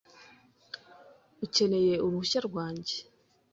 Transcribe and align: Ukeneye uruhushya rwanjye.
Ukeneye 1.45 1.93
uruhushya 2.05 2.39
rwanjye. 2.47 2.95